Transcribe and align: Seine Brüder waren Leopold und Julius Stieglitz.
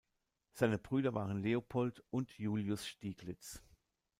Seine 0.53 0.79
Brüder 0.79 1.13
waren 1.13 1.43
Leopold 1.43 2.03
und 2.09 2.35
Julius 2.39 2.87
Stieglitz. 2.87 3.61